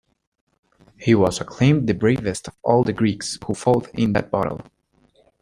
[0.97, 4.61] He was acclaimed the bravest of all the Greeks who fought in that battle.